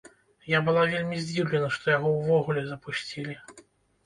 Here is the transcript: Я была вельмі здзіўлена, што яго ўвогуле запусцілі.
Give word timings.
Я 0.51 0.59
была 0.69 0.85
вельмі 0.93 1.19
здзіўлена, 1.25 1.67
што 1.75 1.93
яго 1.97 2.15
ўвогуле 2.17 2.65
запусцілі. 2.71 3.39